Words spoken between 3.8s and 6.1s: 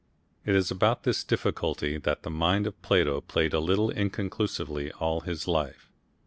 inconclusively all his life.